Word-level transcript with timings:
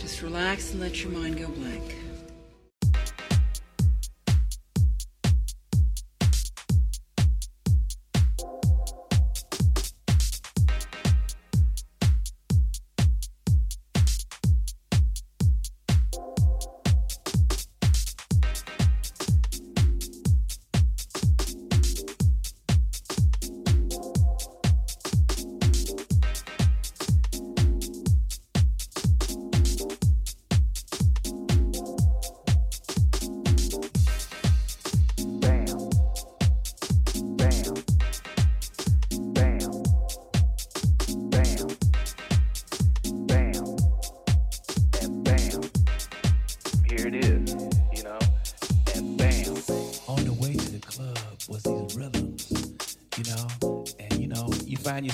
Just 0.00 0.22
relax 0.22 0.72
and 0.72 0.80
let 0.80 1.04
your 1.04 1.12
mind 1.12 1.38
go 1.38 1.46
blank. 1.48 1.94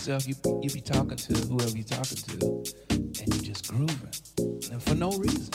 Yourself, 0.07 0.29
you 0.29 0.61
you 0.63 0.71
be 0.71 0.81
talking 0.81 1.17
to 1.17 1.33
whoever 1.49 1.77
you're 1.77 1.85
talking 1.85 2.19
to, 2.19 2.65
and 2.91 3.35
you're 3.35 3.43
just 3.43 3.69
grooving, 3.69 4.13
and 4.71 4.81
for 4.83 4.95
no 4.95 5.11
reason, 5.11 5.53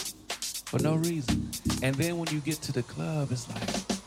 for 0.66 0.80
no 0.80 0.96
reason. 0.96 1.50
And 1.84 1.96
then 1.96 2.18
when 2.18 2.28
you 2.34 2.40
get 2.42 2.56
to 2.64 2.74
the 2.74 2.84
club, 2.84 3.32
it's 3.32 3.48
like, 3.50 4.01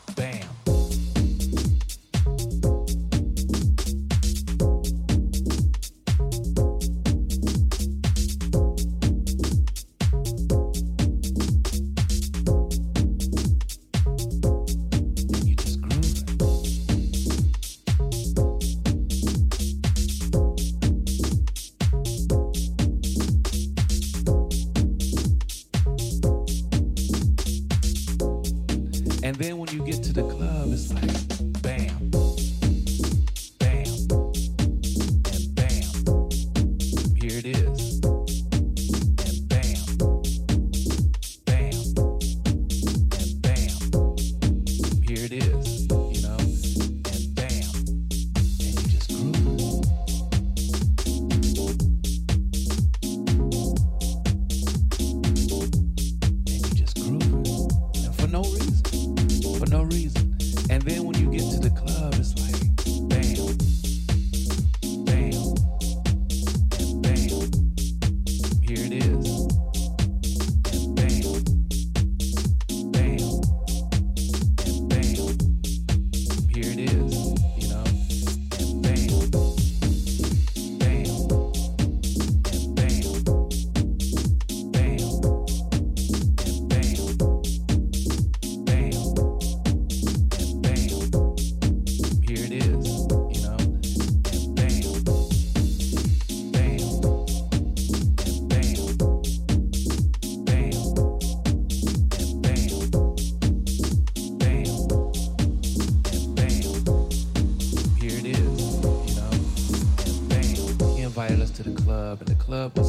say 111.55 111.63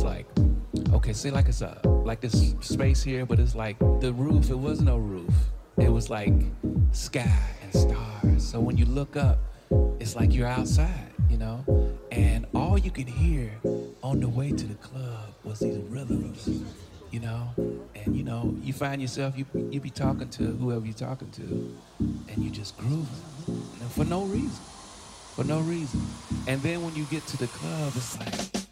like 0.02 0.26
okay, 0.92 1.12
see 1.12 1.30
like 1.30 1.48
it's 1.48 1.62
a 1.62 1.78
like 2.04 2.20
this 2.20 2.54
space 2.60 3.02
here, 3.02 3.26
but 3.26 3.38
it's 3.38 3.54
like 3.54 3.78
the 4.00 4.12
roof. 4.12 4.50
It 4.50 4.58
was 4.58 4.80
no 4.80 4.96
roof. 4.96 5.34
It 5.78 5.90
was 5.90 6.10
like 6.10 6.32
sky 6.92 7.40
and 7.62 7.72
stars. 7.72 8.46
So 8.46 8.60
when 8.60 8.76
you 8.76 8.86
look 8.86 9.16
up, 9.16 9.38
it's 10.00 10.16
like 10.16 10.34
you're 10.34 10.48
outside, 10.48 11.12
you 11.28 11.38
know. 11.38 11.64
And 12.12 12.46
all 12.54 12.78
you 12.78 12.90
could 12.90 13.08
hear 13.08 13.50
on 14.02 14.20
the 14.20 14.28
way 14.28 14.50
to 14.50 14.66
the 14.66 14.74
club 14.76 15.34
was 15.44 15.60
these 15.60 15.78
rhythms, 15.88 16.48
you 17.10 17.20
know. 17.20 17.50
And 17.94 18.16
you 18.16 18.24
know, 18.24 18.54
you 18.62 18.72
find 18.72 19.00
yourself 19.00 19.36
you 19.36 19.46
you 19.70 19.80
be 19.80 19.90
talking 19.90 20.28
to 20.30 20.44
whoever 20.44 20.84
you're 20.84 20.94
talking 20.94 21.30
to, 21.32 21.76
and 21.98 22.38
you 22.42 22.50
just 22.50 22.76
grooving, 22.78 23.06
and 23.46 23.90
for 23.92 24.04
no 24.04 24.22
reason, 24.24 24.62
for 25.36 25.44
no 25.44 25.60
reason. 25.60 26.00
And 26.48 26.62
then 26.62 26.82
when 26.82 26.94
you 26.96 27.04
get 27.04 27.26
to 27.26 27.36
the 27.36 27.46
club, 27.46 27.92
it's 27.94 28.18
like 28.18 28.65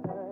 Santa. 0.00 0.31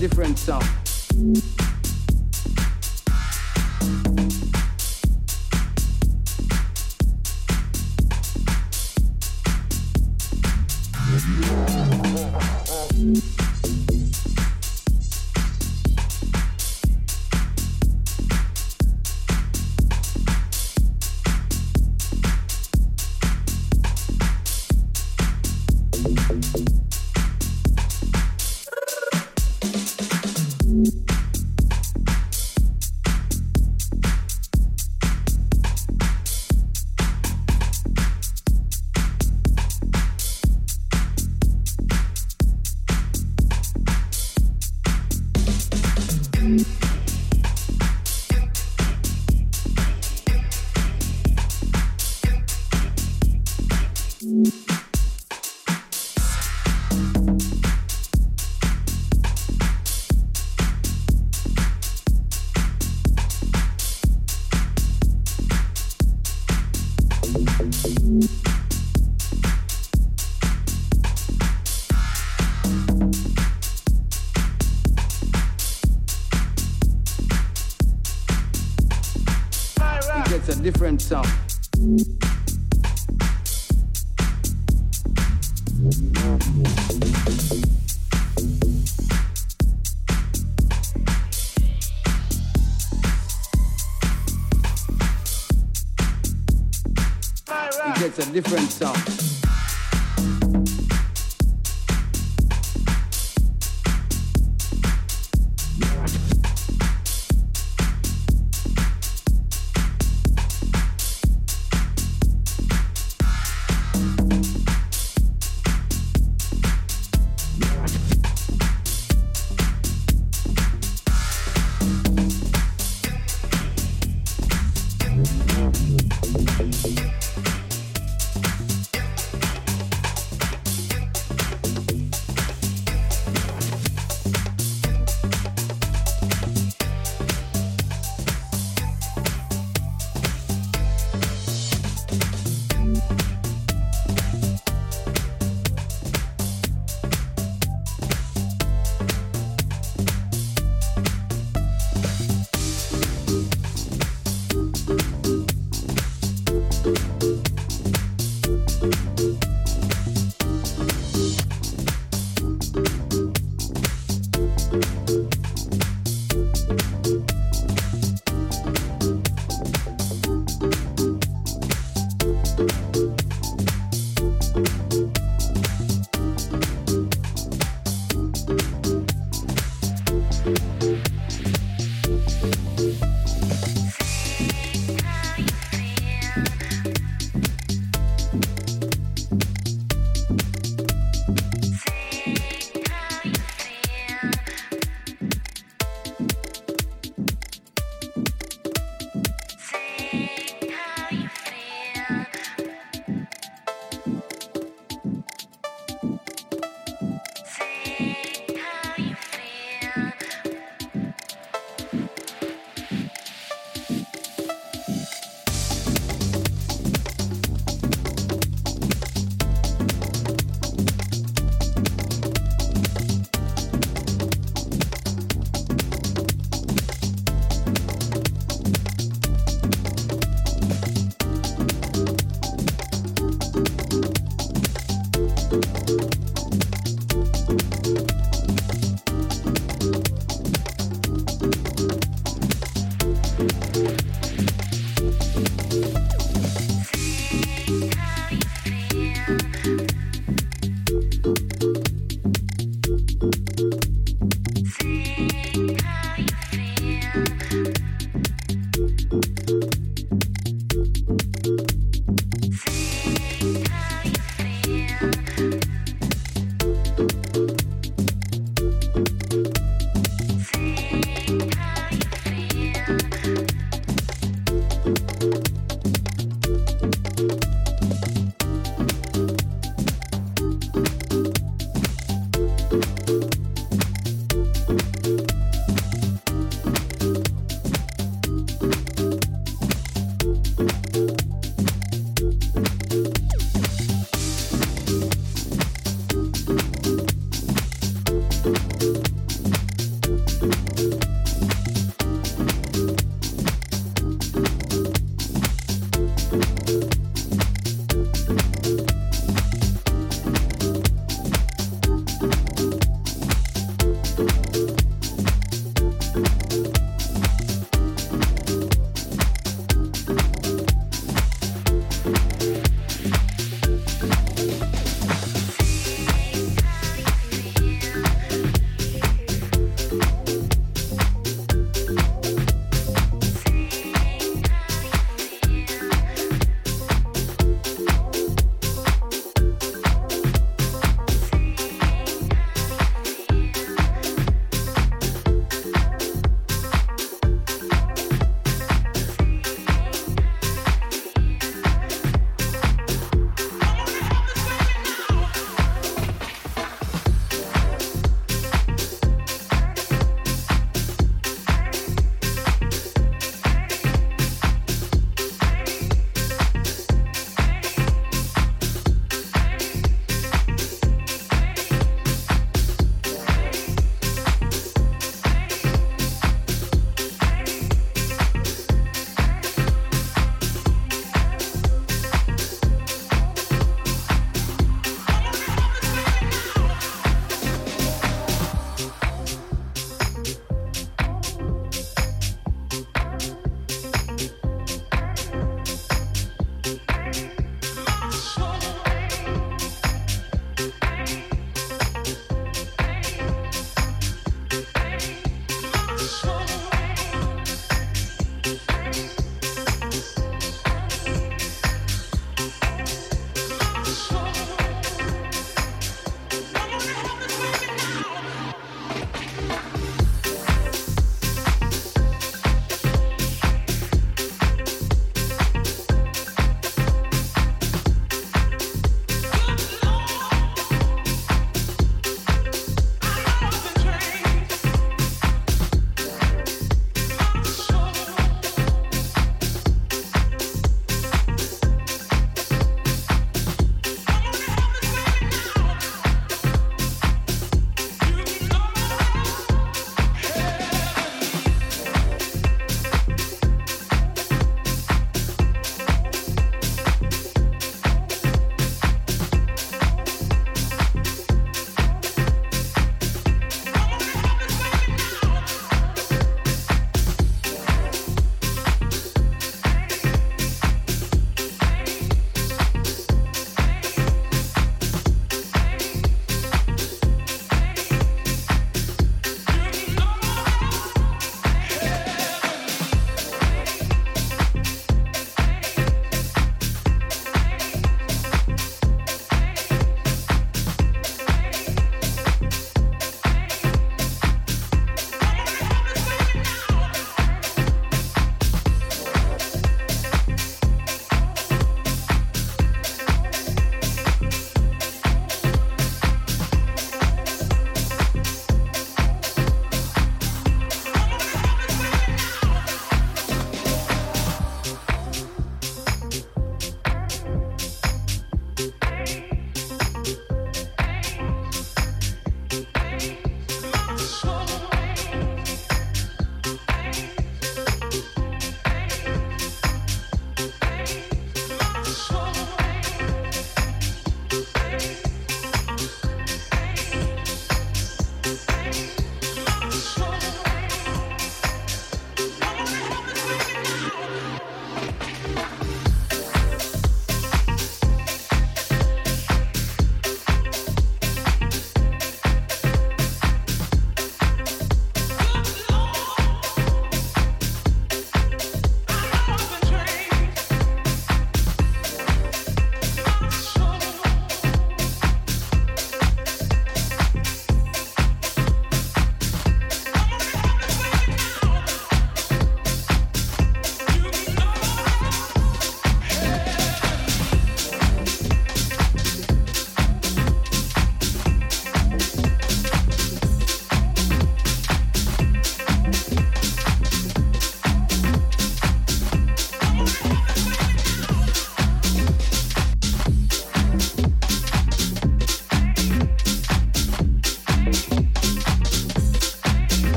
Different 0.00 0.36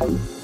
led 0.00 0.10
you 0.10 0.37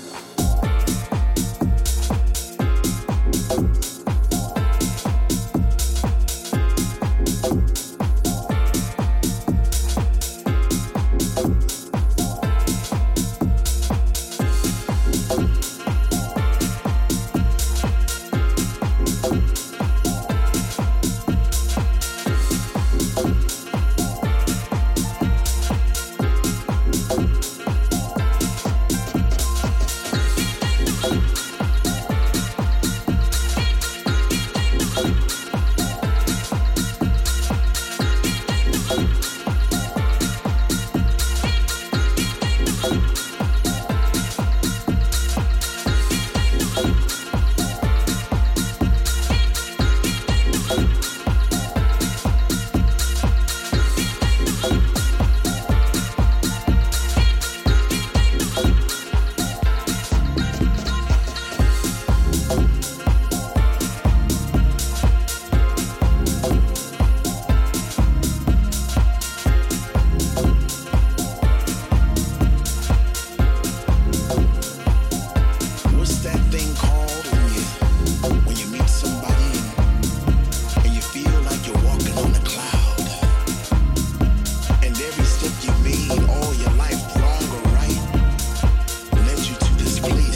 to 90.10 90.33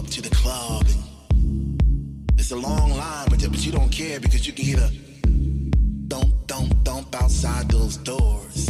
up 0.00 0.06
to 0.06 0.22
the 0.22 0.34
club 0.34 0.82
and 0.86 2.32
it's 2.38 2.52
a 2.52 2.56
long 2.56 2.90
line, 2.96 3.26
but, 3.28 3.38
but 3.50 3.66
you 3.66 3.70
don't 3.70 3.92
care 3.92 4.18
because 4.18 4.46
you 4.46 4.52
can 4.54 4.64
hear 4.64 4.78
the 4.78 4.90
thump, 6.08 6.32
thump, 6.48 6.84
thump 6.86 7.22
outside 7.22 7.68
those 7.68 7.98
doors. 7.98 8.66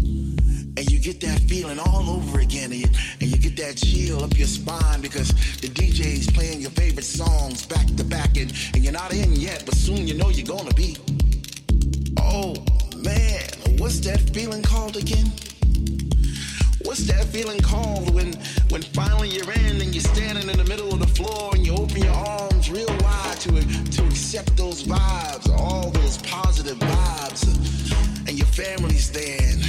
And 0.00 0.90
you 0.90 0.98
get 0.98 1.20
that 1.20 1.40
feeling 1.40 1.78
all 1.78 2.08
over 2.08 2.40
again, 2.40 2.72
and 2.72 2.80
you, 2.80 2.88
and 3.20 3.30
you 3.30 3.36
get 3.36 3.54
that 3.58 3.76
chill 3.76 4.24
up 4.24 4.38
your 4.38 4.46
spine 4.46 5.02
because 5.02 5.28
the 5.60 5.68
DJ's 5.68 6.30
playing 6.30 6.62
your 6.62 6.70
favorite 6.70 7.04
songs 7.04 7.66
back 7.66 7.86
to 7.98 8.04
back, 8.04 8.38
and, 8.38 8.50
and 8.72 8.82
you're 8.82 8.94
not 8.94 9.12
in 9.12 9.32
yet, 9.32 9.64
but 9.66 9.74
soon 9.74 10.08
you 10.08 10.14
know 10.14 10.30
you're 10.30 10.46
gonna 10.46 10.72
be. 10.72 10.96
Oh 12.18 12.54
man, 12.96 13.44
what's 13.76 14.00
that 14.00 14.20
feeling 14.32 14.62
called 14.62 14.96
again? 14.96 15.30
What's 16.84 17.06
that 17.06 17.24
feeling 17.26 17.60
called 17.60 18.12
when 18.14 18.32
when 18.70 18.82
finally 18.82 19.28
you're 19.28 19.52
in 19.52 19.80
and 19.80 19.94
you're 19.94 20.02
standing 20.02 20.48
in 20.48 20.56
the 20.56 20.64
middle 20.64 20.92
of 20.92 21.00
the 21.00 21.06
floor 21.06 21.50
and 21.54 21.64
you 21.64 21.74
open 21.74 22.02
your 22.02 22.12
arms 22.12 22.70
real 22.70 22.88
wide 23.00 23.38
to 23.40 23.50
to 23.90 24.04
accept 24.06 24.56
those 24.56 24.82
vibes, 24.82 25.48
all 25.58 25.90
those 25.90 26.18
positive 26.18 26.78
vibes, 26.78 28.28
and 28.28 28.36
your 28.36 28.46
family's 28.48 29.10
there 29.10 29.40
and, 29.42 29.62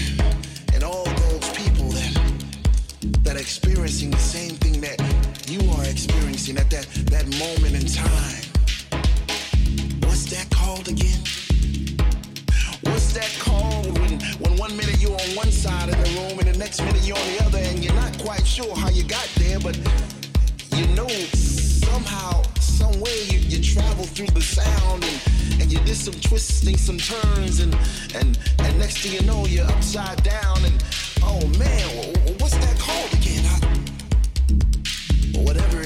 and 0.74 0.84
all 0.84 1.06
those 1.06 1.50
people 1.52 1.90
that 1.90 2.34
that 3.24 3.36
are 3.36 3.40
experiencing 3.40 4.10
the 4.10 4.18
same 4.18 4.56
thing 4.56 4.82
that 4.82 5.00
you 5.48 5.60
are 5.72 5.86
experiencing 5.86 6.58
at 6.58 6.70
that 6.72 6.88
that 7.12 7.26
moment 7.38 7.76
in 7.76 7.86
time. 7.86 8.44
What's 10.02 10.26
that 10.32 10.48
called 10.50 10.88
again? 10.88 11.43
That 13.14 13.36
called 13.40 14.00
when, 14.00 14.20
when 14.40 14.58
one 14.58 14.76
minute 14.76 15.00
you're 15.00 15.12
on 15.12 15.36
one 15.36 15.52
side 15.52 15.88
of 15.88 15.96
the 15.96 16.20
room 16.20 16.40
and 16.40 16.48
the 16.48 16.58
next 16.58 16.82
minute 16.82 17.04
you're 17.04 17.16
on 17.16 17.28
the 17.28 17.44
other 17.46 17.60
and 17.60 17.84
you're 17.84 17.94
not 17.94 18.18
quite 18.18 18.46
sure 18.46 18.76
how 18.76 18.90
you 18.90 19.04
got 19.04 19.30
there, 19.38 19.60
but 19.60 19.78
you 20.76 20.88
know 20.96 21.08
somehow, 21.08 22.42
some 22.60 23.00
way 23.00 23.24
you, 23.26 23.38
you 23.38 23.62
travel 23.62 24.06
through 24.06 24.34
the 24.34 24.42
sound 24.42 25.04
and, 25.04 25.62
and 25.62 25.72
you 25.72 25.78
did 25.82 25.96
some 25.96 26.16
twisting, 26.22 26.76
some 26.76 26.98
turns, 26.98 27.60
and, 27.60 27.76
and, 28.16 28.40
and 28.58 28.80
next 28.80 28.98
thing 28.98 29.14
you 29.14 29.22
know 29.28 29.46
you're 29.46 29.68
upside 29.68 30.24
down 30.24 30.58
and 30.66 30.84
oh 31.22 31.46
man, 31.60 31.88
wh- 31.90 32.18
wh- 32.18 32.42
what's 32.42 32.58
that 32.58 32.80
called 32.80 33.14
again? 33.14 33.46
I, 33.46 35.40
whatever 35.40 35.83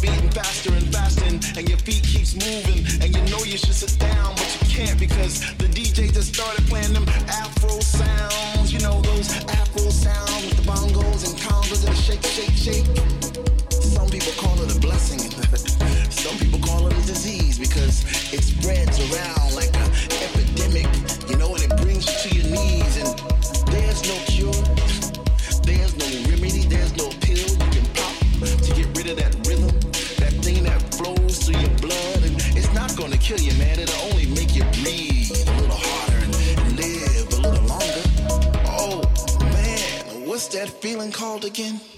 beating 0.00 0.30
faster 0.30 0.72
and 0.72 0.86
faster 0.92 1.24
and, 1.24 1.68
your 1.68 1.78
feet 1.78 2.02
keeps 2.04 2.34
moving 2.34 2.84
and 3.02 3.14
you 3.14 3.22
know 3.30 3.42
you 3.44 3.58
should 3.58 3.74
sit 3.74 3.98
down 3.98 4.34
but 4.34 4.58
you 4.60 4.68
can't 4.68 4.98
because 4.98 5.40
the 5.56 5.66
DJ 5.66 6.12
just 6.12 6.34
started 6.34 6.64
playing 6.66 6.92
them 6.92 7.06
Afro 7.28 7.80
sounds, 7.80 8.72
you 8.72 8.80
know 8.80 9.00
those 9.02 9.30
Afro 9.46 9.90
sounds 9.90 10.44
with 10.46 10.56
the 10.56 10.70
bongos 10.70 11.28
and 11.28 11.38
congas 11.40 11.86
and 11.86 11.96
shake, 11.96 12.22
shake, 12.22 12.84
shake. 12.84 13.07
Feeling 40.80 41.10
called 41.10 41.44
again? 41.44 41.97